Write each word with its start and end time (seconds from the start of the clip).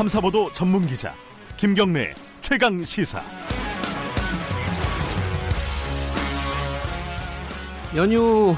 탐사보도 0.00 0.50
전문 0.54 0.86
기자 0.86 1.14
김경래 1.58 2.14
최강 2.40 2.82
시사. 2.82 3.22
연휴 7.94 8.56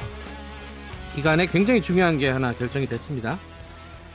기간에 1.16 1.46
굉장히 1.46 1.82
중요한 1.82 2.16
게 2.16 2.28
하나 2.28 2.52
결정이 2.52 2.86
됐습니다. 2.86 3.40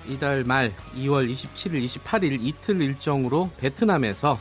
이달 0.07 0.45
말 0.45 0.73
2월 0.95 1.29
27일, 1.29 1.85
28일 1.85 2.39
이틀 2.41 2.81
일정으로 2.81 3.49
베트남에서 3.57 4.39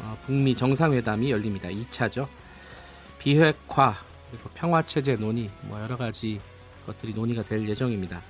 어, 0.00 0.18
북미 0.26 0.54
정상회담이 0.54 1.30
열립니다. 1.30 1.70
2차죠. 1.70 2.28
비핵화 3.18 3.94
그리고 4.30 4.50
평화 4.52 4.82
체제 4.82 5.16
논의 5.16 5.48
뭐 5.62 5.80
여러 5.80 5.96
가지 5.96 6.38
것들이 6.84 7.14
논의가 7.14 7.44
될 7.44 7.66
예정입니다. 7.66 8.20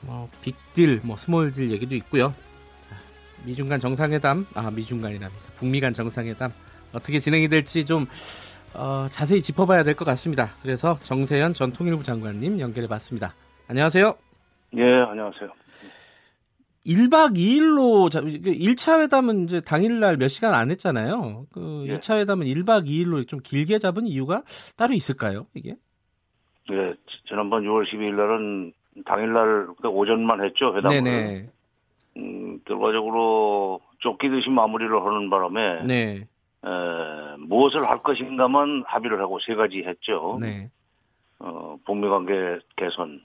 뭐 0.00 0.30
빅딜, 0.40 1.02
뭐 1.02 1.18
스몰딜 1.18 1.72
얘기도 1.72 1.94
있고요. 1.96 2.34
자, 3.40 3.46
미중 3.46 3.68
간 3.68 3.80
정상회담, 3.80 4.46
아 4.54 4.70
미중 4.70 5.00
간이랍니다. 5.00 5.42
북미 5.56 5.80
간 5.80 5.92
정상회담 5.94 6.50
어떻게 6.92 7.18
진행이 7.18 7.48
될지 7.48 7.84
좀 7.84 8.06
어, 8.74 9.06
자세히 9.10 9.42
짚어봐야 9.42 9.82
될 9.82 9.94
것 9.94 10.04
같습니다. 10.04 10.48
그래서 10.62 10.98
정세현 11.02 11.54
전 11.54 11.72
통일부 11.72 12.02
장관님 12.02 12.60
연결해 12.60 12.86
봤습니다. 12.88 13.34
안녕하세요. 13.68 14.14
예, 14.76 14.82
안녕하세요. 15.00 15.50
1박 16.86 17.36
2일로 17.36 18.08
1차 18.10 19.00
회담은 19.00 19.44
이제 19.44 19.60
당일날 19.60 20.16
몇 20.16 20.28
시간 20.28 20.54
안 20.54 20.70
했잖아요. 20.70 21.46
그 21.52 21.84
예. 21.88 21.96
2차 21.98 22.18
회담은 22.18 22.46
1박 22.46 22.86
2일로 22.86 23.26
좀 23.28 23.40
길게 23.42 23.78
잡은 23.78 24.06
이유가 24.06 24.42
따로 24.76 24.94
있을까요? 24.94 25.46
이게? 25.54 25.76
예, 26.72 26.94
지난번 27.28 27.64
6월 27.64 27.84
12일 27.86 28.14
날은 28.14 28.72
당일날 29.04 29.68
오전만 29.84 30.42
했죠, 30.44 30.74
회담을. 30.76 31.02
네네. 31.02 31.48
음, 32.16 32.60
결과적으로 32.64 33.80
쫓기듯이 34.00 34.50
마무리를 34.50 34.92
하는 35.04 35.30
바람에 35.30 35.82
네. 35.84 36.28
에, 36.64 37.36
무엇을 37.38 37.88
할 37.88 38.02
것인가만 38.02 38.84
합의를 38.86 39.20
하고 39.20 39.38
세 39.38 39.54
가지 39.54 39.82
했죠. 39.84 40.38
네. 40.40 40.70
어, 41.38 41.78
북미 41.86 42.08
관계 42.08 42.58
개선, 42.76 43.22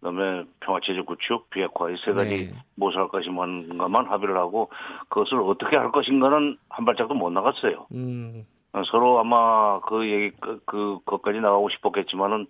그다음에 0.00 0.44
평화체제 0.60 1.02
구축, 1.02 1.48
비핵화 1.50 1.90
이세 1.90 2.12
가지 2.12 2.30
네. 2.30 2.52
무엇을 2.74 3.00
할 3.00 3.08
것인가만 3.08 4.06
합의를 4.06 4.36
하고 4.36 4.70
그것을 5.08 5.40
어떻게 5.40 5.76
할 5.76 5.92
것인가는 5.92 6.58
한 6.68 6.84
발짝도 6.84 7.14
못 7.14 7.30
나갔어요. 7.30 7.86
음. 7.92 8.44
어, 8.72 8.82
서로 8.90 9.20
아마 9.20 9.80
그 9.80 10.08
얘기 10.10 10.36
그, 10.40 10.60
그 10.66 10.98
것까지 11.04 11.40
나가고 11.40 11.68
싶었겠지만은 11.70 12.46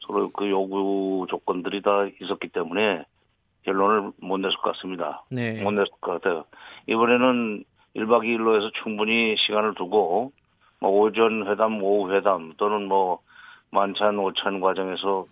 서로 0.00 0.30
그 0.30 0.50
요구 0.50 1.26
조건들이 1.30 1.82
다 1.82 2.06
있었기 2.20 2.48
때문에 2.48 3.04
결론을 3.64 4.12
못 4.20 4.38
냈을 4.38 4.56
것 4.58 4.72
같습니다. 4.72 5.24
네. 5.30 5.62
못 5.62 5.72
냈을 5.72 5.88
것 6.00 6.12
같아요. 6.12 6.44
이번에는 6.86 7.64
1박 7.96 8.24
2일로 8.24 8.56
해서 8.56 8.70
충분히 8.82 9.36
시간을 9.36 9.74
두고 9.74 10.32
뭐 10.80 10.90
오전 10.90 11.46
회담, 11.48 11.82
오후 11.82 12.12
회담 12.12 12.52
또는 12.56 12.86
뭐 12.86 13.20
만찬, 13.70 14.18
오찬 14.18 14.60
과정에서 14.60 15.26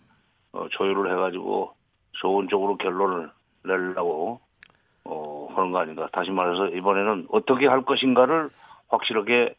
어, 0.52 0.68
조율을 0.70 1.12
해가지고 1.12 1.72
좋은 2.12 2.48
쪽으로 2.48 2.76
결론을 2.76 3.30
내려고 3.64 4.40
어, 5.04 5.48
하는 5.54 5.72
거 5.72 5.78
아닌가. 5.78 6.08
다시 6.12 6.30
말해서 6.30 6.68
이번에는 6.68 7.28
어떻게 7.30 7.66
할 7.66 7.82
것인가를 7.82 8.48
확실하게 8.88 9.54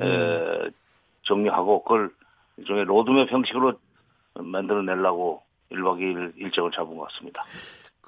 에, 0.00 0.70
정리하고 1.22 1.82
그걸 1.82 2.10
일종의 2.56 2.84
로드맵 2.84 3.30
형식으로 3.30 3.74
만들어내려고 4.34 5.42
1박 5.72 5.98
2일 5.98 6.32
일정을 6.36 6.70
잡은 6.70 6.96
것 6.96 7.08
같습니다. 7.08 7.42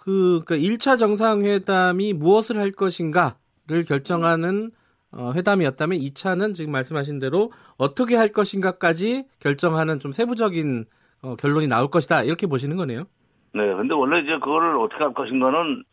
그, 0.01 0.43
그러니까 0.45 0.57
1차 0.57 0.99
정상회담이 0.99 2.15
무엇을 2.15 2.57
할 2.57 2.71
것인가를 2.73 3.85
결정하는 3.87 4.71
어, 5.13 5.33
회담이었다면 5.35 5.99
2차는 5.99 6.55
지금 6.55 6.73
말씀하신 6.73 7.19
대로 7.19 7.53
어떻게 7.77 8.17
할 8.17 8.29
것인가까지 8.29 9.25
결정하는 9.41 10.01
좀 10.01 10.13
세부적인 10.13 10.87
어, 11.23 11.37
결론이 11.37 11.67
나올 11.67 11.91
것이다. 11.91 12.23
이렇게 12.23 12.47
보시는 12.47 12.77
거네요. 12.77 13.05
네, 13.53 13.75
근데 13.75 13.95
원래 13.95 14.21
이제 14.21 14.33
그거를 14.39 14.77
어떻게 14.79 15.03
할 15.05 15.13
것인가는 15.13 15.85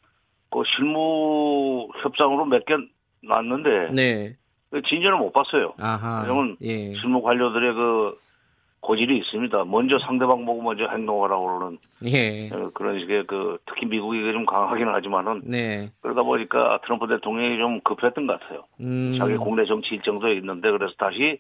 그 0.52 0.62
실무 0.76 1.90
협상으로 2.02 2.46
몇개 2.46 2.76
놨는데 3.24 3.92
네. 3.94 4.38
진전을 4.88 5.18
못 5.18 5.34
봤어요. 5.34 5.74
아하. 5.80 6.22
왜냐면 6.22 6.56
예. 6.62 6.94
실무 6.94 7.22
관료들의 7.22 7.74
그 7.74 8.18
고질이 8.80 9.18
있습니다. 9.18 9.66
먼저 9.66 9.98
상대방 10.00 10.46
보고 10.46 10.62
먼저 10.62 10.88
행동하라고 10.88 11.46
그러는 11.46 11.78
예. 12.06 12.50
어, 12.50 12.70
그런 12.74 13.00
식의 13.00 13.26
그 13.26 13.58
특히 13.66 13.86
미국이 13.86 14.22
좀 14.32 14.46
강하기는 14.46 14.94
하지만은 14.94 15.42
네. 15.46 15.92
그러다 16.02 16.24
보니까 16.24 16.80
트럼프 16.84 17.08
대통령이 17.08 17.58
좀 17.58 17.82
급했던 17.82 18.28
것 18.28 18.40
같아요. 18.40 18.64
음. 18.80 19.16
자기 19.18 19.36
국내 19.38 19.66
정치 19.66 19.96
일정도 19.96 20.30
있는데 20.30 20.72
그래서 20.72 20.94
다시 20.98 21.40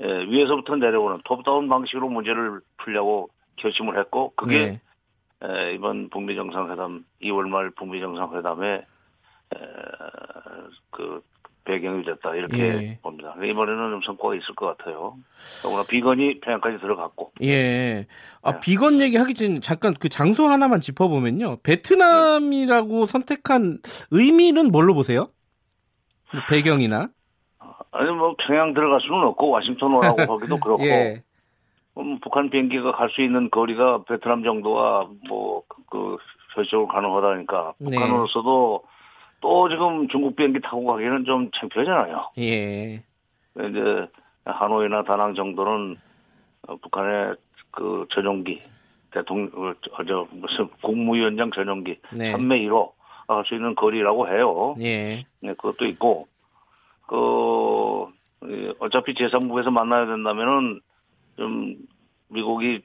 에, 0.00 0.24
위에서부터 0.26 0.76
내려오는 0.76 1.20
톱다운 1.24 1.68
방식으로 1.68 2.08
문제를 2.08 2.60
풀려고 2.78 3.28
결심을 3.56 3.98
했고 3.98 4.32
그게 4.34 4.80
네. 5.40 5.48
에, 5.68 5.74
이번 5.74 6.08
북미 6.08 6.34
정상회담 6.34 7.04
2월 7.22 7.48
말 7.48 7.70
북미 7.70 8.00
정상회담에 8.00 8.66
에, 8.74 9.58
그 10.90 11.22
배경이 11.64 12.04
됐다 12.04 12.34
이렇게 12.34 12.58
예. 12.58 12.98
봅니다. 13.02 13.34
이번에는 13.42 13.90
좀 13.90 14.00
성과가 14.02 14.34
있을 14.34 14.54
것 14.54 14.76
같아요. 14.76 15.16
더구나 15.62 15.82
비건이 15.88 16.40
평양까지 16.40 16.78
들어갔고 16.78 17.32
예. 17.42 18.06
아, 18.42 18.52
네. 18.52 18.60
비건 18.60 19.00
얘기 19.00 19.16
하기 19.16 19.34
전 19.34 19.60
잠깐 19.60 19.94
그 19.94 20.08
장소 20.08 20.46
하나만 20.46 20.80
짚어보면요. 20.80 21.58
베트남이라고 21.62 23.06
선택한 23.06 23.78
의미는 24.10 24.70
뭘로 24.70 24.94
보세요? 24.94 25.28
뭐 26.32 26.42
배경이나? 26.48 27.08
아니 27.92 28.10
뭐 28.10 28.34
평양 28.38 28.74
들어갈 28.74 29.00
수는 29.00 29.22
없고 29.22 29.50
워싱턴 29.50 29.94
오라고 29.94 30.20
하기도 30.36 30.58
그렇고 30.60 30.84
예. 30.84 31.22
음, 31.96 32.18
북한 32.20 32.50
비행기가 32.50 32.92
갈 32.92 33.08
수 33.10 33.22
있는 33.22 33.50
거리가 33.50 34.02
베트남 34.04 34.42
정도가 34.42 35.08
뭐그 35.28 36.18
현실적으로 36.54 36.88
가능하다니까 36.88 37.74
네. 37.78 37.90
북한으로서도 37.92 38.82
또 39.44 39.68
지금 39.68 40.08
중국 40.08 40.36
비행기 40.36 40.58
타고 40.62 40.86
가기는 40.86 41.26
좀 41.26 41.50
창피하잖아요. 41.54 42.30
예. 42.38 42.94
이제 43.58 44.08
하노이나 44.46 45.02
다낭 45.04 45.34
정도는 45.34 45.98
어, 46.66 46.76
북한의 46.76 47.36
그 47.70 48.06
전용기 48.10 48.62
대통령 49.10 49.50
어, 49.54 49.74
저- 49.82 50.04
저 50.06 50.26
무슨 50.30 50.66
국무위원장 50.80 51.50
전용기 51.50 51.98
네. 52.14 52.32
3매 52.32 52.66
1호 52.66 52.92
할 53.28 53.44
수 53.44 53.54
있는 53.54 53.74
거리라고 53.74 54.28
해요. 54.28 54.76
예. 54.80 55.26
네, 55.40 55.52
그것도 55.54 55.84
있고 55.88 56.26
그 57.06 58.06
이, 58.48 58.72
어차피 58.78 59.12
제3국에서 59.12 59.68
만나야 59.70 60.06
된다면은 60.06 60.80
좀 61.36 61.76
미국이 62.28 62.80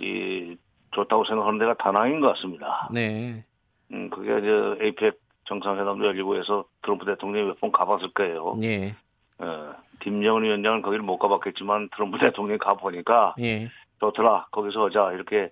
이, 0.00 0.56
좋다고 0.92 1.26
생각하는 1.26 1.58
데가 1.58 1.74
다낭인 1.74 2.20
것 2.20 2.28
같습니다. 2.34 2.88
네. 2.94 3.44
음, 3.92 4.08
그게 4.08 4.38
이제 4.38 4.84
에이펙 4.86 5.27
정상회담도 5.48 6.04
열리고 6.06 6.36
해서 6.36 6.64
트럼프 6.82 7.04
대통령이 7.06 7.46
몇 7.48 7.60
번 7.60 7.72
가봤을 7.72 8.12
거예요. 8.12 8.56
예. 8.62 8.94
어, 9.38 9.72
김정은 10.00 10.42
위원장은 10.44 10.82
거기를 10.82 11.02
못 11.04 11.18
가봤겠지만 11.18 11.88
트럼프 11.94 12.18
대통령이 12.18 12.58
가보니까 12.58 13.34
예. 13.40 13.70
좋더라 14.00 14.46
거기서 14.52 14.86
하자 14.86 15.12
이렇게 15.12 15.50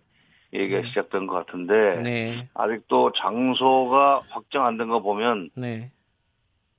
얘기가 0.52 0.82
시작된 0.86 1.26
것 1.26 1.34
같은데 1.46 2.00
네. 2.02 2.48
아직도 2.54 3.12
장소가 3.12 4.22
확정 4.28 4.64
안 4.66 4.78
된 4.78 4.88
거 4.88 5.00
보면 5.00 5.50
네. 5.56 5.90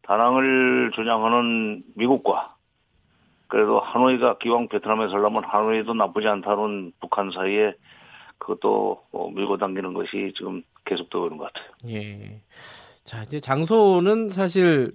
다낭을 0.04 0.92
주장하는 0.96 1.84
미국과 1.96 2.56
그래도 3.48 3.80
하노이가 3.80 4.38
기왕 4.38 4.68
베트남에 4.70 5.10
살려면 5.10 5.44
하노이도 5.44 5.94
나쁘지 5.94 6.28
않다는 6.28 6.94
북한 7.02 7.32
사이에 7.32 7.74
그것도 8.38 9.04
어, 9.12 9.30
밀고 9.32 9.58
당기는 9.58 9.94
것이 9.94 10.34
지금 10.38 10.62
계속되고 10.86 11.26
있는 11.26 11.38
것 11.38 11.52
같아요. 11.52 11.72
예. 11.90 12.40
자, 13.08 13.24
이제 13.24 13.40
장소는 13.40 14.28
사실 14.28 14.92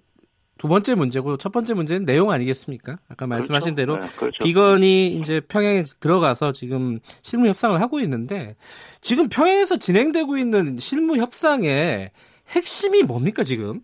두 0.59 0.69
번째 0.69 0.94
문제고 0.94 1.38
첫 1.38 1.50
번째 1.50 1.73
문제는 1.73 2.05
내용 2.05 2.31
아니겠습니까? 2.31 2.99
아까 3.09 3.26
말씀하신 3.26 3.75
대로 3.75 3.97
네, 3.97 4.06
그렇죠. 4.19 4.44
비건이 4.44 5.17
이제 5.17 5.41
평양에 5.41 5.82
들어가서 5.99 6.53
지금 6.53 6.99
실무 7.23 7.49
협상을 7.49 7.81
하고 7.81 8.00
있는데 8.00 8.55
지금 9.00 9.31
평양에서 9.31 9.79
진행되고 9.79 10.37
있는 10.37 10.76
실무 10.76 11.17
협상의 11.17 12.11
핵심이 12.50 13.03
뭡니까 13.03 13.44
지금? 13.44 13.81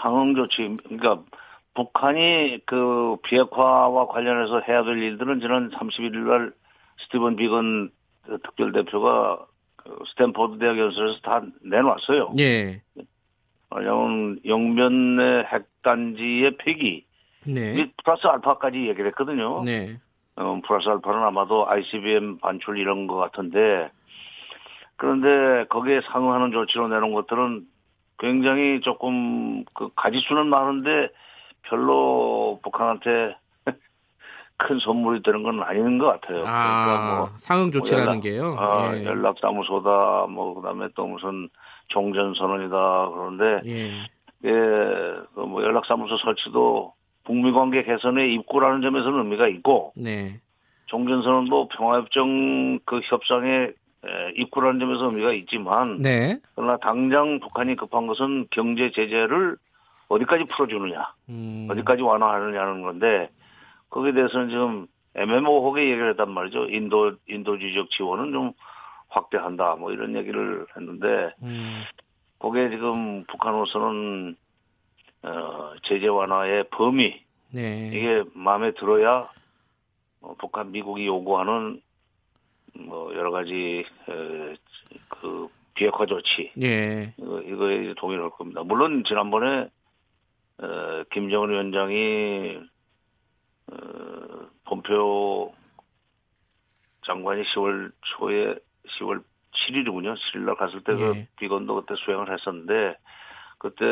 상응 0.00 0.34
조치, 0.34 0.62
그러니까 0.84 1.22
북한이 1.74 2.60
그 2.64 3.16
비핵화와 3.24 4.06
관련해서 4.06 4.62
해야 4.66 4.84
될 4.84 5.02
일들은 5.02 5.40
지난 5.40 5.70
31일 5.70 6.16
날 6.26 6.52
스티븐 7.02 7.36
비건 7.36 7.90
특별 8.42 8.72
대표가 8.72 9.36
그 9.36 9.55
스탠포드 10.10 10.58
대학 10.58 10.78
연설에서 10.78 11.20
다 11.20 11.42
내놨어요. 11.62 12.32
예. 12.38 12.82
왜냐하면 13.74 14.38
영변의 14.44 15.44
핵단지의 15.44 16.56
폐기, 16.58 17.04
네. 17.44 17.74
이 17.80 17.92
플러스 18.04 18.26
알파까지 18.26 18.88
얘기를 18.88 19.06
했거든요. 19.08 19.62
네. 19.64 19.98
어, 20.36 20.60
플러스 20.66 20.88
알파는 20.88 21.22
아마도 21.22 21.68
ICBM 21.68 22.38
반출 22.38 22.78
이런 22.78 23.06
것 23.06 23.16
같은데 23.16 23.90
그런데 24.96 25.64
거기에 25.68 26.00
상응하는 26.12 26.52
조치로 26.52 26.88
내놓은 26.88 27.12
것들은 27.12 27.66
굉장히 28.18 28.80
조금 28.80 29.64
그 29.74 29.90
가지수는 29.94 30.46
많은데 30.46 31.08
별로 31.62 32.60
북한한테 32.62 33.36
큰 34.58 34.78
선물이 34.78 35.22
되는 35.22 35.42
건 35.42 35.62
아닌 35.62 35.98
것 35.98 36.06
같아요. 36.06 36.44
아, 36.46 36.84
그러니까 36.84 37.16
뭐 37.16 37.30
상응 37.36 37.70
조치라는 37.70 38.06
연락, 38.06 38.20
게요. 38.20 38.56
아, 38.58 38.96
예. 38.96 39.04
연락사무소다, 39.04 40.26
뭐 40.30 40.54
그다음에 40.54 40.88
또 40.94 41.06
무슨 41.06 41.48
종전선언이다 41.88 43.10
그러는데 43.10 43.60
예. 43.66 43.90
예, 44.44 44.50
그뭐 45.34 45.62
연락사무소 45.62 46.16
설치도 46.18 46.94
북미 47.24 47.52
관계 47.52 47.82
개선의 47.82 48.32
입구라는 48.34 48.82
점에서는 48.82 49.18
의미가 49.18 49.48
있고 49.48 49.92
네. 49.96 50.40
종전선언도 50.86 51.68
평화협정 51.68 52.78
그 52.84 53.00
협상의 53.02 53.74
에, 54.04 54.32
입구라는 54.36 54.78
점에서 54.78 55.06
의미가 55.06 55.32
있지만 55.32 56.00
네. 56.00 56.38
그러나 56.54 56.76
당장 56.78 57.40
북한이 57.40 57.76
급한 57.76 58.06
것은 58.06 58.46
경제 58.50 58.90
제재를 58.90 59.56
어디까지 60.08 60.44
풀어주느냐, 60.44 61.12
음. 61.28 61.66
어디까지 61.70 62.02
완화하느냐는 62.02 62.82
건데 62.82 63.28
거기에 63.96 64.12
대해서는 64.12 64.50
지금 64.50 64.86
애매모호하게 65.14 65.84
얘기를 65.84 66.10
했단 66.10 66.30
말이죠. 66.30 66.66
인도 66.66 67.14
인도주의적 67.26 67.90
지원은 67.92 68.32
좀 68.32 68.52
확대한다, 69.08 69.76
뭐 69.76 69.90
이런 69.90 70.14
얘기를 70.14 70.66
했는데 70.76 71.32
음. 71.42 71.82
거기에 72.38 72.68
지금 72.68 73.24
북한으로서는 73.24 74.36
어, 75.22 75.72
제재 75.84 76.08
완화의 76.08 76.64
범위 76.70 77.24
네. 77.52 77.88
이게 77.90 78.22
마음에 78.34 78.72
들어야 78.72 79.30
어, 80.20 80.34
북한 80.38 80.72
미국이 80.72 81.06
요구하는 81.06 81.80
뭐 82.74 83.14
여러 83.14 83.30
가지 83.30 83.82
에, 84.10 84.54
그 85.08 85.48
비핵화 85.74 86.04
조치 86.04 86.52
예. 86.60 87.14
이거, 87.16 87.40
이거에 87.40 87.94
동의를 87.94 88.24
할 88.24 88.30
겁니다. 88.30 88.62
물론 88.62 89.04
지난번에 89.06 89.70
어, 90.58 91.04
김정은 91.12 91.48
위원장이 91.48 92.58
어, 93.72 94.46
본표 94.64 95.52
장관이 97.04 97.42
10월 97.42 97.92
초에 98.18 98.56
10월 98.98 99.22
7일이군요. 99.54 100.14
7일날 100.16 100.56
갔을 100.56 100.82
때그 100.82 101.12
예. 101.16 101.28
비건도 101.36 101.76
그때 101.76 101.94
수행을 102.04 102.32
했었는데 102.32 102.96
그때 103.58 103.84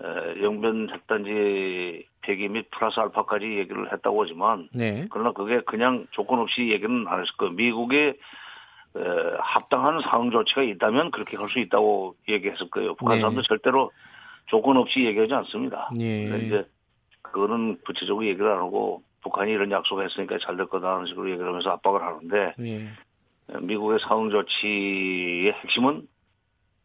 에, 0.00 0.42
영변 0.42 0.88
핵단지 0.90 2.06
폐기 2.22 2.48
및 2.48 2.70
플러스 2.70 2.98
알파까지 3.00 3.44
얘기를 3.58 3.92
했다고 3.92 4.22
하지만 4.22 4.68
네. 4.72 5.06
그러나 5.10 5.32
그게 5.32 5.60
그냥 5.60 6.06
조건 6.12 6.38
없이 6.38 6.70
얘기는 6.70 7.06
안 7.08 7.20
했을 7.20 7.36
거예요. 7.36 7.52
미국의 7.54 8.08
에, 8.96 9.00
합당한 9.40 10.00
상응 10.02 10.30
조치가 10.30 10.62
있다면 10.62 11.10
그렇게 11.10 11.36
할 11.36 11.48
수 11.50 11.58
있다고 11.58 12.16
얘기했을 12.28 12.70
거예요. 12.70 12.94
북한 12.94 13.16
네. 13.16 13.20
사람도 13.20 13.42
절대로 13.42 13.90
조건 14.46 14.76
없이 14.76 15.04
얘기하지 15.04 15.34
않습니다. 15.34 15.90
예. 16.00 16.24
이제 16.38 16.66
그거는 17.32 17.78
구체적으로 17.84 18.26
얘기를 18.26 18.50
안 18.50 18.58
하고 18.58 19.02
북한이 19.22 19.52
이런 19.52 19.70
약속을 19.70 20.04
했으니까 20.08 20.38
잘 20.44 20.56
될 20.56 20.66
거다 20.66 20.94
하는 20.94 21.06
식으로 21.06 21.30
얘기를 21.30 21.48
하면서 21.48 21.70
압박을 21.70 22.02
하는데 22.02 22.54
예. 22.60 22.88
미국의 23.60 23.98
상응 24.06 24.30
조치의 24.30 25.52
핵심은 25.52 26.06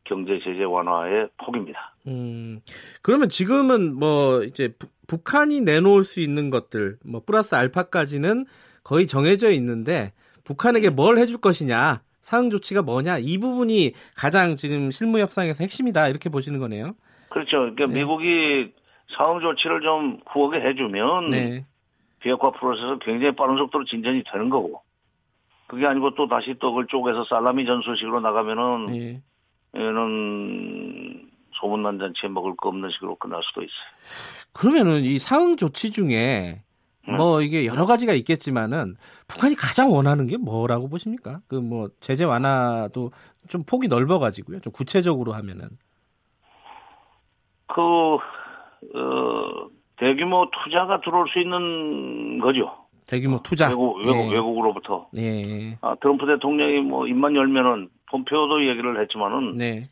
경제 0.03 0.39
제재 0.39 0.63
완화의 0.63 1.29
폭입니다. 1.43 1.93
음. 2.07 2.61
그러면 3.01 3.27
지금은 3.29 3.93
뭐 3.95 4.43
이제 4.43 4.69
부- 4.79 4.87
북한이 5.07 5.61
내놓을 5.61 6.03
수 6.03 6.21
있는 6.21 6.49
것들 6.49 6.97
뭐 7.05 7.21
플러스 7.25 7.55
알파까지는 7.55 8.45
거의 8.83 9.05
정해져 9.07 9.51
있는데 9.51 10.13
북한에게 10.45 10.89
뭘 10.89 11.17
해줄 11.17 11.39
것이냐 11.39 12.01
상응 12.21 12.49
조치가 12.49 12.81
뭐냐 12.83 13.17
이 13.19 13.37
부분이 13.37 13.93
가장 14.15 14.55
지금 14.55 14.91
실무 14.91 15.19
협상에서 15.19 15.63
핵심이다 15.63 16.07
이렇게 16.07 16.29
보시는 16.29 16.59
거네요. 16.59 16.95
그렇죠. 17.29 17.57
그러니까 17.59 17.87
네. 17.87 17.93
미국이 17.95 18.71
상응 19.15 19.39
조치를 19.39 19.81
좀 19.81 20.19
후하게 20.27 20.61
해주면 20.67 21.29
네. 21.29 21.65
비핵화 22.19 22.51
프로세스 22.51 22.99
굉장히 23.01 23.35
빠른 23.35 23.57
속도로 23.57 23.85
진전이 23.85 24.23
되는 24.31 24.49
거고 24.49 24.81
그게 25.67 25.85
아니고 25.85 26.15
또 26.15 26.27
다시 26.27 26.55
또 26.59 26.71
그걸 26.71 26.87
쪼개서 26.87 27.25
살라미 27.25 27.65
전술식으로 27.65 28.19
나가면은 28.21 28.95
예. 28.95 29.21
얘는 29.75 31.29
소문난 31.59 31.99
잔치에 31.99 32.29
먹을 32.29 32.55
거 32.55 32.69
없는 32.69 32.89
식으로 32.91 33.15
끝날 33.15 33.41
수도 33.43 33.61
있어요. 33.61 33.73
그러면은 34.53 35.01
이 35.01 35.19
상응 35.19 35.55
조치 35.55 35.91
중에 35.91 36.61
음. 37.09 37.17
뭐 37.17 37.41
이게 37.41 37.65
여러 37.65 37.85
가지가 37.85 38.13
있겠지만은 38.13 38.95
북한이 39.27 39.55
가장 39.55 39.91
원하는 39.91 40.27
게 40.27 40.37
뭐라고 40.37 40.89
보십니까? 40.89 41.39
그 41.47 41.55
뭐 41.61 41.89
제재 42.01 42.23
완화도 42.25 43.11
좀 43.47 43.63
폭이 43.63 43.87
넓어가지고요. 43.87 44.59
좀 44.59 44.73
구체적으로 44.73 45.33
하면은 45.33 45.69
그, 47.67 47.81
어, 48.95 49.67
대규모 49.97 50.49
투자가 50.51 51.01
들어올 51.01 51.27
수 51.29 51.39
있는 51.39 52.39
거죠. 52.39 52.87
대규모 53.07 53.41
투자. 53.41 53.69
외국, 53.69 53.97
외국, 53.99 54.29
예. 54.29 54.33
외국으로부터. 54.33 55.07
예. 55.17 55.77
아, 55.81 55.95
트럼프 56.01 56.25
대통령이 56.27 56.81
뭐 56.81 57.07
입만 57.07 57.35
열면은 57.35 57.89
폼페오도 58.09 58.67
얘기를 58.67 58.99
했지만은 59.01 59.57
네. 59.57 59.83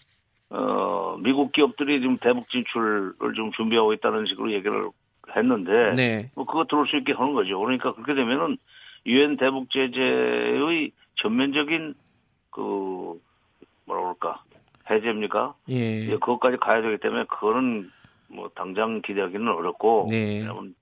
어, 0.49 1.17
미국 1.19 1.51
기업들이 1.51 2.01
지금 2.01 2.17
대북 2.17 2.49
진출을 2.49 3.13
좀 3.35 3.51
준비하고 3.53 3.93
있다는 3.93 4.25
식으로 4.25 4.51
얘기를 4.51 4.89
했는데 5.35 5.93
네. 5.95 6.31
뭐 6.35 6.45
그거 6.45 6.65
들어올 6.65 6.87
수 6.87 6.97
있게 6.97 7.13
하는 7.13 7.33
거죠. 7.33 7.59
그러니까 7.59 7.93
그렇게 7.93 8.13
되면은 8.13 8.57
유엔 9.05 9.37
대북 9.37 9.69
제재의 9.69 10.91
전면적인 11.21 11.93
그 12.51 13.19
뭐라 13.85 14.01
그럴까 14.01 14.43
해제입니까? 14.89 15.55
예. 15.69 16.01
이제 16.01 16.13
그것까지 16.13 16.57
가야 16.57 16.81
되기 16.81 16.97
때문에 16.97 17.25
그거는 17.25 17.89
뭐 18.27 18.49
당장 18.55 19.01
기대하기는 19.01 19.47
어렵고 19.47 20.07
네. 20.09 20.39
왜냐면 20.39 20.75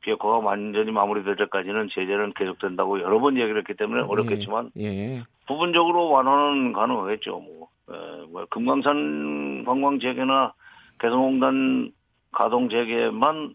비핵화가 0.00 0.38
완전히 0.38 0.92
마무리될 0.92 1.36
때까지는 1.36 1.88
제재는 1.90 2.34
계속된다고 2.34 3.00
여러 3.00 3.18
번 3.20 3.36
얘기를 3.36 3.58
했기 3.58 3.74
때문에 3.74 4.02
어렵겠지만 4.02 4.70
예. 4.78 5.22
부분적으로 5.46 6.10
완화는 6.10 6.72
가능하겠죠. 6.72 7.38
뭐, 7.38 7.68
에, 7.90 8.26
뭐 8.30 8.44
금강산 8.50 9.64
관광 9.64 9.98
재개나 9.98 10.52
개성공단 11.00 11.92
가동 12.32 12.68
재개만 12.68 13.54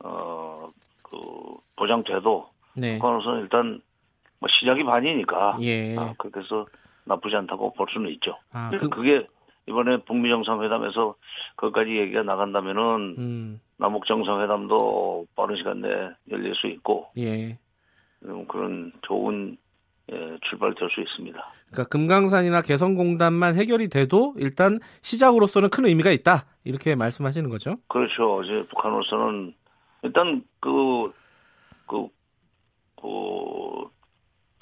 어그 0.00 1.56
보장돼도 1.76 2.50
네. 2.76 2.98
북한으로서는 2.98 3.40
일단 3.42 3.80
뭐 4.40 4.48
시작이 4.48 4.84
반이니까 4.84 5.58
예. 5.62 5.96
아, 5.96 6.14
그렇게 6.18 6.40
해서 6.40 6.66
나쁘지 7.04 7.34
않다고 7.36 7.72
볼 7.72 7.86
수는 7.90 8.10
있죠. 8.12 8.36
아, 8.52 8.70
그, 8.70 8.78
그, 8.78 8.88
그게 8.90 9.26
이번에 9.68 9.98
북미 10.04 10.30
정상회담에서 10.30 11.14
그것까지 11.56 11.96
얘기가 11.96 12.22
나간다면은 12.22 13.16
음, 13.18 13.60
남북 13.76 14.06
정상회담도 14.06 15.26
빠른 15.36 15.56
시간 15.56 15.80
내에 15.80 16.10
열릴 16.30 16.54
수 16.54 16.66
있고 16.68 17.08
예. 17.18 17.58
음, 18.24 18.46
그런 18.48 18.92
좋은 19.02 19.56
예, 20.10 20.38
출발이 20.48 20.74
될수 20.74 21.00
있습니다. 21.02 21.52
그러니까 21.70 21.88
금강산이나 21.90 22.62
개성공단만 22.62 23.56
해결이 23.56 23.88
돼도 23.88 24.34
일단 24.38 24.80
시작으로서는 25.02 25.68
큰 25.68 25.84
의미가 25.84 26.10
있다. 26.12 26.46
이렇게 26.64 26.94
말씀하시는 26.94 27.50
거죠? 27.50 27.76
그렇죠. 27.88 28.42
이제 28.42 28.66
북한으로서는 28.70 29.54
일단 30.02 30.42
그, 30.60 31.12
그, 31.86 32.08
그, 33.00 33.90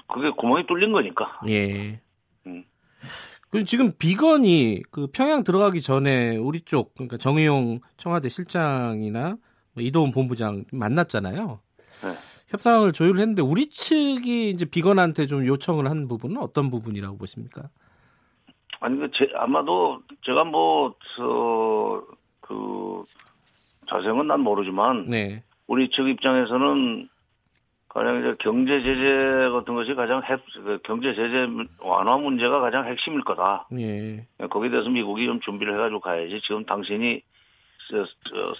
그게 0.08 0.30
구멍이 0.30 0.66
뚫린 0.66 0.92
거니까. 0.92 1.40
예. 1.48 2.00
음. 2.46 2.64
그 3.56 3.64
지금 3.64 3.90
비건이 3.98 4.82
그 4.90 5.06
평양 5.06 5.42
들어가기 5.42 5.80
전에 5.80 6.36
우리 6.36 6.60
쪽 6.60 6.92
그러니까 6.92 7.16
정의용 7.16 7.80
청와대 7.96 8.28
실장이나 8.28 9.38
뭐 9.72 9.82
이도훈 9.82 10.12
본부장 10.12 10.66
만났잖아요. 10.72 11.60
네. 12.02 12.08
협상을 12.48 12.92
조율을 12.92 13.18
했는데 13.18 13.40
우리 13.40 13.70
측이 13.70 14.50
이제 14.50 14.66
비건한테 14.66 15.24
좀 15.24 15.46
요청을 15.46 15.88
한 15.88 16.06
부분은 16.06 16.36
어떤 16.36 16.70
부분이라고 16.70 17.16
보십니까? 17.16 17.70
아니, 18.80 18.98
그, 18.98 19.10
제, 19.14 19.26
아마도 19.34 20.02
제가 20.20 20.44
뭐, 20.44 20.94
저, 21.16 22.04
그, 22.42 23.04
자세한 23.88 24.26
난 24.26 24.40
모르지만, 24.40 25.08
네. 25.08 25.42
우리 25.66 25.88
측 25.88 26.06
입장에서는 26.06 27.08
가장 27.96 28.18
이제 28.20 28.34
경제 28.40 28.82
제재 28.82 29.48
같은 29.52 29.74
것이 29.74 29.94
가장 29.94 30.22
핵, 30.22 30.40
그 30.54 30.78
경제 30.84 31.14
제재 31.14 31.48
완화 31.80 32.18
문제가 32.18 32.60
가장 32.60 32.84
핵심일 32.84 33.22
거다. 33.24 33.68
예. 33.78 34.26
거기에 34.50 34.68
대해서 34.70 34.90
미국이 34.90 35.24
좀 35.24 35.40
준비를 35.40 35.72
해가지고 35.74 36.00
가야지. 36.00 36.40
지금 36.42 36.64
당신이 36.66 37.22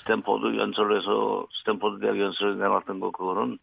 스탠포드 0.01 0.57
연설에서 0.57 1.47
스탠포드 1.59 2.01
대학 2.01 2.19
연설에 2.19 2.55
내놨던 2.55 3.01
거 3.01 3.11
그거는 3.11 3.59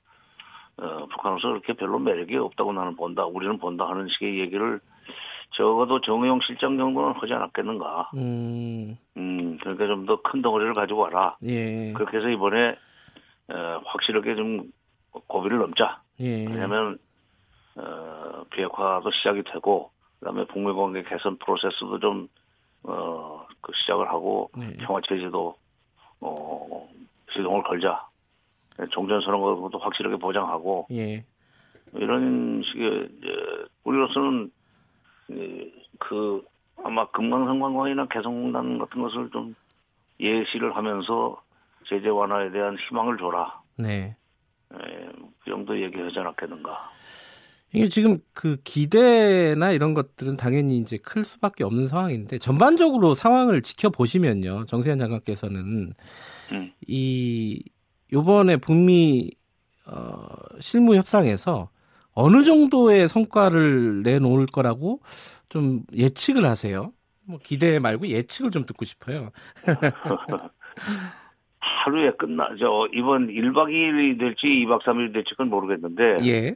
어, 0.77 1.06
북한으로서 1.08 1.50
그렇게 1.50 1.74
별로 1.74 1.98
매력이 2.00 2.36
없다고 2.38 2.74
나는 2.74 2.96
본다. 2.96 3.25
우리는 3.25 3.58
본다 3.58 3.88
하는 3.88 4.08
식의 4.10 4.39
얘기를 4.39 4.80
적어도 5.51 6.01
정의용 6.01 6.39
실장 6.42 6.77
정도는 6.77 7.13
하지 7.13 7.34
않았겠는가. 7.34 8.10
음. 8.15 8.98
음, 9.18 9.58
그러니까 9.62 9.88
좀 9.88 10.06
더 10.06 10.18
큰 10.22 10.42
덩어리를 10.42 10.74
가지고 10.74 11.01
와라. 11.01 11.36
예. 11.44 11.94
그렇게 11.94 12.18
해서 12.18 12.30
이번에 12.30 12.75
어, 13.50 13.82
확실하게 13.86 14.36
좀 14.36 14.63
고비를 15.27 15.58
넘자. 15.60 16.01
예. 16.20 16.46
왜냐하면 16.46 16.98
어, 17.75 18.43
비핵화도 18.51 19.12
시작이 19.12 19.43
되고 19.43 19.91
그다음에 20.20 20.46
북미 20.46 20.74
관계 20.74 21.03
개선 21.03 21.38
프로세스도 21.38 22.00
좀 22.00 22.27
어, 22.84 23.46
그 23.62 23.72
시작을 23.75 24.10
하고 24.10 24.50
네. 24.58 24.74
평화 24.77 25.01
체제도 25.01 25.55
어 26.22 26.89
시동을 27.32 27.63
걸자. 27.63 28.08
종전 28.91 29.22
선언 29.22 29.41
것도 29.62 29.77
확실하게 29.79 30.17
보장하고 30.17 30.88
예. 30.91 31.24
이런 31.93 32.63
식의 32.63 33.10
이제 33.17 33.65
우리로서는 33.84 34.51
이, 35.29 35.72
그 36.00 36.43
아마 36.84 37.05
금강산관광이나 37.12 38.08
개성공단 38.08 38.79
같은 38.79 39.01
것을 39.01 39.29
좀 39.32 39.55
예시를 40.20 40.75
하면서 40.75 41.41
제재 41.88 42.10
완화에 42.10 42.51
대한 42.51 42.77
희망을 42.77 43.17
줘라. 43.17 43.62
네. 43.77 44.15
예, 44.74 45.12
그 45.44 45.50
정도 45.50 45.80
얘기하지 45.80 46.20
않았겠는가. 46.20 46.92
이게 47.74 47.89
지금 47.89 48.20
그 48.34 48.58
기대나 48.63 49.72
이런 49.72 49.96
것들은 49.96 50.36
당연히 50.38 50.77
이제 50.77 50.98
클 50.98 51.24
수밖에 51.24 51.63
없는 51.63 51.88
상황인데 51.88 52.38
전반적으로 52.38 53.15
상황을 53.15 53.63
지켜보시면요. 53.63 54.65
정세현 54.65 55.00
장관께서는 55.00 55.94
음. 56.51 56.72
이 56.88 57.63
요번에 58.12 58.58
북미 58.58 59.32
어, 59.88 60.27
실무 60.60 60.96
협상에서 60.96 61.70
어느 62.12 62.44
정도의 62.44 63.08
성과를 63.08 64.03
내놓을 64.03 64.46
거라고 64.46 65.01
좀 65.50 65.84
예측을 65.96 66.46
하세요. 66.46 66.94
뭐 67.25 67.39
기대 67.42 67.80
말고 67.80 68.08
예측을 68.08 68.51
좀 68.51 68.65
듣고 68.65 68.86
싶어요. 68.86 69.32
하루에 71.63 72.12
끝나죠. 72.12 72.88
이번 72.93 73.27
1박 73.27 73.70
2일이 73.72 74.20
될지 74.20 74.48
2박 74.48 74.82
3일이 74.82 75.13
될지 75.13 75.32
그건 75.32 75.50
모르겠는데 75.50 76.20
예. 76.25 76.55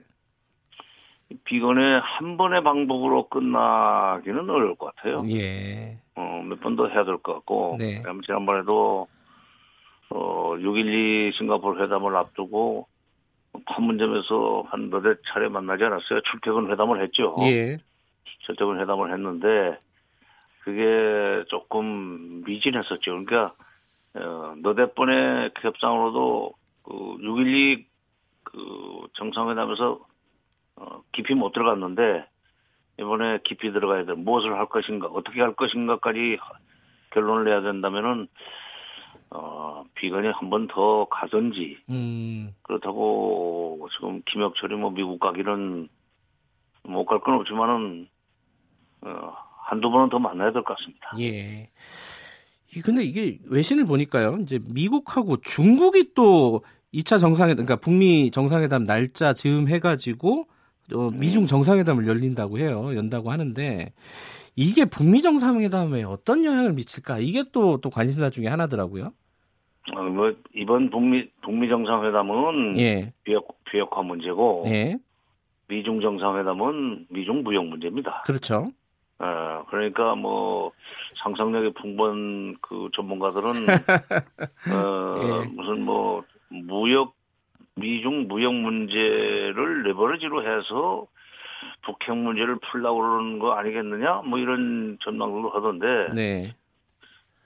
비건의 1.45 1.99
한 2.01 2.37
번의 2.37 2.63
방법으로 2.63 3.27
끝나기는 3.29 4.49
어려울 4.49 4.75
것 4.75 4.93
같아요. 4.95 5.23
예. 5.29 5.97
어, 6.15 6.41
몇 6.45 6.59
번 6.61 6.75
더 6.75 6.87
해야 6.87 7.03
될 7.05 7.17
것 7.19 7.33
같고 7.35 7.75
네. 7.79 8.01
지난번에도 8.25 9.07
어, 10.09 10.53
6.12 10.57 11.33
싱가포르 11.33 11.81
회담을 11.83 12.15
앞두고 12.15 12.87
판문점에서 13.65 14.63
한 14.67 14.89
너댓 14.89 15.19
차례 15.27 15.47
만나지 15.49 15.83
않았어요. 15.85 16.21
출퇴근 16.21 16.69
회담을 16.71 17.01
했죠. 17.03 17.35
예. 17.41 17.77
출퇴근 18.45 18.79
회담을 18.79 19.11
했는데 19.13 19.77
그게 20.63 21.43
조금 21.47 22.43
미진했었죠. 22.45 23.11
그러니까 23.23 23.53
어, 24.15 24.55
너댓 24.61 24.95
번의 24.95 25.51
협상으로도 25.61 26.53
그 26.83 26.91
6.12 26.93 27.85
그 28.43 29.07
정상회담에서 29.13 29.99
어, 30.77 31.01
깊이 31.11 31.33
못 31.33 31.51
들어갔는데 31.51 32.25
이번에 32.99 33.39
깊이 33.43 33.71
들어가야 33.71 34.05
돼. 34.05 34.13
무엇을 34.13 34.53
할 34.57 34.67
것인가, 34.67 35.07
어떻게 35.07 35.41
할 35.41 35.53
것인가까지 35.53 36.37
결론을 37.11 37.45
내야 37.45 37.61
된다면은 37.61 38.27
어, 39.29 39.83
비건이 39.95 40.27
한 40.29 40.49
번 40.49 40.67
더 40.67 41.05
가든지 41.09 41.77
음. 41.89 42.55
그렇다고 42.63 43.87
지금 43.93 44.21
김혁철이 44.25 44.75
뭐 44.75 44.89
미국 44.91 45.19
가기는 45.19 45.89
못 46.83 47.05
갈 47.05 47.19
건 47.19 47.35
없지만은 47.35 48.07
어, 49.01 49.33
한두 49.65 49.91
번은 49.91 50.09
더 50.09 50.17
만나야 50.19 50.51
될 50.53 50.63
것 50.63 50.77
같습니다. 50.77 51.11
예. 51.19 51.69
이- 52.75 52.81
근데 52.81 53.03
이게 53.03 53.39
외신을 53.49 53.85
보니까요. 53.85 54.37
이제 54.41 54.59
미국하고 54.69 55.37
중국이 55.37 56.13
또 56.13 56.63
2차 56.93 57.19
정상회담, 57.19 57.65
그러니까 57.65 57.75
북미 57.83 58.31
정상회담 58.31 58.85
날짜 58.85 59.33
즈음 59.33 59.67
해가지고 59.67 60.47
어, 60.93 61.09
미중 61.11 61.45
정상회담을 61.47 62.07
열린다고 62.07 62.59
해요. 62.59 62.95
연다고 62.95 63.29
하는데 63.31 63.91
이게 64.55 64.85
북미 64.85 65.21
정상회담에 65.21 66.03
어떤 66.03 66.43
영향을 66.45 66.73
미칠까? 66.73 67.19
이게 67.19 67.43
또 67.51 67.77
또 67.81 67.89
관심사 67.89 68.29
중에 68.29 68.47
하나더라고요. 68.47 69.11
어, 69.93 70.01
뭐 70.03 70.33
이번 70.55 70.89
북미 70.89 71.29
북미 71.41 71.67
정상회담은 71.69 72.77
예, 72.79 73.13
비핵 73.23 73.41
비핵화 73.69 74.01
문제고 74.01 74.63
예, 74.67 74.97
미중 75.67 75.99
정상회담은 76.01 77.07
미중 77.09 77.43
무역 77.43 77.65
문제입니다. 77.67 78.23
그렇죠. 78.25 78.71
어, 79.19 79.63
그러니까 79.69 80.15
뭐 80.15 80.71
상상력이 81.23 81.73
풍부한 81.73 82.57
그 82.61 82.89
전문가들은 82.93 83.51
어, 84.73 85.43
예. 85.43 85.47
무슨 85.49 85.83
뭐 85.83 86.23
무역 86.49 87.13
미중 87.75 88.27
무역 88.27 88.53
문제를 88.53 89.83
레버리지로 89.83 90.43
해서 90.43 91.07
북핵 91.83 92.15
문제를 92.15 92.57
풀려고 92.59 92.99
그러는 93.01 93.39
거 93.39 93.53
아니겠느냐? 93.53 94.21
뭐 94.25 94.39
이런 94.39 94.97
전망들도 95.03 95.49
하던데 95.49 96.13
네. 96.13 96.55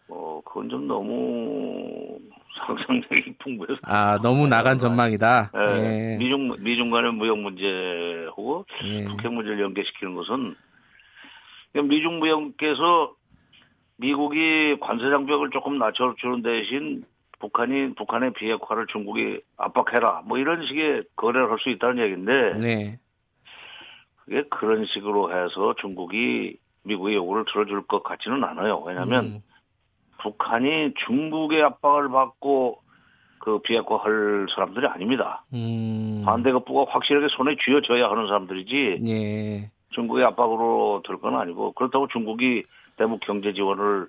어, 0.08 0.42
그건 0.46 0.70
좀 0.70 0.88
너무 0.88 2.20
상상력이 2.58 3.36
풍부해서 3.40 3.80
아 3.84 4.20
너무 4.22 4.48
나간 4.48 4.78
전망이다. 4.78 5.52
예, 5.56 6.14
예, 6.14 6.18
미중 6.18 6.58
미중 6.60 6.92
간의 6.92 7.14
무역 7.14 7.40
문제하고 7.40 8.66
예. 8.84 9.06
북핵 9.06 9.32
문제를 9.32 9.62
연계시키는 9.62 10.16
것은 10.16 10.56
그러니까 11.72 11.94
미중 11.94 12.20
무역께서 12.20 13.16
미국이 14.02 14.78
관세 14.82 15.10
장벽을 15.10 15.52
조금 15.52 15.78
낮춰주는 15.78 16.42
대신 16.42 17.04
북한이 17.40 17.94
북한의 17.96 18.34
비핵화를 18.34 18.88
중국이 18.88 19.42
압박해라 19.58 20.24
뭐 20.26 20.38
이런 20.38 20.66
식의 20.66 21.04
거래를 21.16 21.50
할 21.52 21.60
수 21.60 21.70
있다는 21.70 22.04
얘기인데 22.04 22.54
네. 22.60 23.00
그게 24.18 24.44
그런 24.50 24.86
식으로 24.86 25.32
해서 25.32 25.76
중국이 25.80 26.58
미국의 26.84 27.16
요구를 27.16 27.46
들어줄 27.52 27.84
것 27.86 28.04
같지는 28.04 28.44
않아요. 28.44 28.80
왜냐하면 28.80 29.26
음, 29.26 29.42
북한이 30.20 30.94
중국의 31.06 31.62
압박을 31.62 32.10
받고 32.10 32.80
그 33.40 33.60
비핵화할 33.60 34.48
사람들이 34.54 34.88
아닙니다. 34.88 35.44
음, 35.54 36.24
반대급부가 36.26 36.92
확실하게 36.92 37.28
손에 37.30 37.56
쥐어져야 37.64 38.10
하는 38.10 38.28
사람들이지 38.28 39.00
예, 39.08 39.72
중국의 39.92 40.26
압박으로 40.26 41.02
될 41.06 41.18
건 41.18 41.36
아니고 41.36 41.74
그렇다고 41.74 42.08
중국이 42.08 42.64
대북 42.98 43.20
경제 43.22 43.54
지원을 43.54 44.08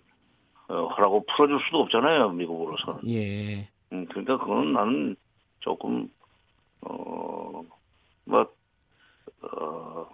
어, 0.68 0.86
하라고 0.86 1.24
풀어줄 1.26 1.60
수도 1.66 1.80
없잖아요 1.80 2.30
미국으로서. 2.30 3.00
예. 3.08 3.68
음, 3.92 4.06
그러니까 4.06 4.38
그거는 4.38 4.72
나는 4.72 5.16
조금 5.60 6.08
어뭐 6.80 7.66
어, 9.42 10.06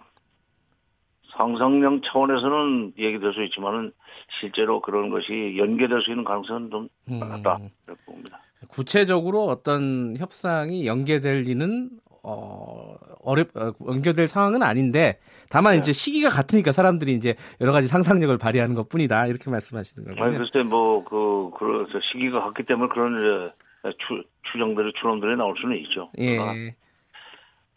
상상력 1.37 2.01
차원에서는 2.03 2.93
얘기될 2.97 3.33
수 3.33 3.43
있지만은 3.45 3.91
실제로 4.39 4.81
그런 4.81 5.09
것이 5.09 5.55
연계될 5.57 6.01
수 6.01 6.09
있는 6.11 6.23
가능성은 6.23 6.69
좀 6.71 6.89
음. 7.09 7.19
낮다 7.19 7.59
이렇게 7.87 8.01
봅니다. 8.05 8.39
구체적으로 8.67 9.43
어떤 9.45 10.17
협상이 10.17 10.85
연계될 10.85 11.41
리는 11.43 11.89
어, 12.29 12.95
어렵 13.23 13.49
어, 13.55 13.73
연결될 13.87 14.27
상황은 14.27 14.61
아닌데 14.63 15.19
다만 15.49 15.73
네. 15.73 15.79
이제 15.79 15.91
시기가 15.91 16.29
같으니까 16.29 16.71
사람들이 16.71 17.13
이제 17.13 17.35
여러 17.59 17.71
가지 17.71 17.87
상상력을 17.87 18.37
발휘하는 18.37 18.75
것 18.75 18.87
뿐이다 18.89 19.25
이렇게 19.27 19.49
말씀하시는 19.49 20.07
아니 20.09 20.17
거군요. 20.19 20.37
글쎄 20.37 20.63
뭐 20.63 21.03
그 21.03 21.49
그래서 21.57 21.99
시기가 22.11 22.39
같기 22.41 22.63
때문에 22.63 22.89
그런 22.93 23.13
이제 23.15 23.93
추, 23.99 24.23
추정들이 24.51 24.93
추론들이 24.99 25.35
나올 25.35 25.55
수는 25.59 25.77
있죠. 25.77 26.09
예, 26.19 26.37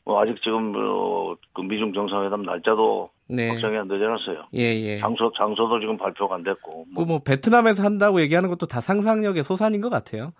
뭐 0.04 0.21
아직 0.21 0.35
지금 0.42 0.73
뭐, 0.73 1.37
그 1.54 1.61
미중 1.62 1.92
정상회담 1.92 2.42
날짜도 2.42 3.09
네, 3.28 3.49
확정이 3.49 3.76
안 3.78 3.87
되지 3.88 4.02
않았어요. 4.04 4.47
예, 4.54 4.61
예. 4.62 4.99
장소 4.99 5.32
장소도 5.32 5.80
지금 5.80 5.97
발표가 5.97 6.35
안 6.35 6.42
됐고. 6.42 6.87
뭐, 6.92 7.04
그 7.04 7.09
뭐 7.09 7.18
베트남에서 7.21 7.82
한다고 7.85 8.21
얘기하는 8.21 8.49
것도 8.50 8.66
다 8.66 8.80
상상력의 8.80 9.44
소산인 9.44 9.80
것 9.80 9.90
같아요. 9.90 10.32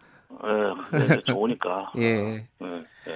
예, 0.45 1.21
좋으니까. 1.27 1.93
예. 1.99 2.03
예, 2.03 2.67
예. 2.67 3.13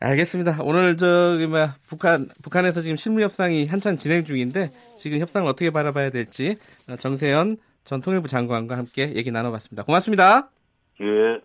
알겠습니다. 0.00 0.58
오늘 0.62 0.96
저기 0.96 1.46
뭐야 1.46 1.76
북한 1.86 2.28
북한에서 2.42 2.82
지금 2.82 2.96
실무 2.96 3.22
협상이 3.22 3.66
한창 3.66 3.96
진행 3.96 4.24
중인데 4.24 4.70
지금 4.98 5.18
협상을 5.18 5.48
어떻게 5.48 5.70
바라봐야 5.70 6.10
될지 6.10 6.58
어, 6.88 6.96
정세현 6.96 7.56
전 7.84 8.00
통일부 8.00 8.28
장관과 8.28 8.76
함께 8.76 9.14
얘기 9.14 9.30
나눠봤습니다. 9.30 9.84
고맙습니다. 9.84 10.50
예. 11.00 11.40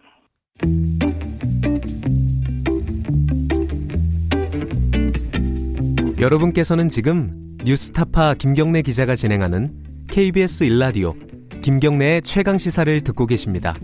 여러분께서는 6.19 6.89
지금 6.89 7.57
뉴스타파 7.63 8.35
김경래 8.35 8.81
기자가 8.81 9.15
진행하는 9.15 10.05
KBS 10.07 10.65
일라디오 10.65 11.15
김경래의 11.63 12.21
최강 12.23 12.57
시사를 12.57 13.01
듣고 13.01 13.27
계십니다. 13.27 13.75